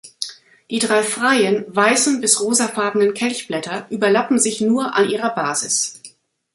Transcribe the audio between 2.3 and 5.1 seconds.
rosafarbenen Kelchblätter überlappen sich nur an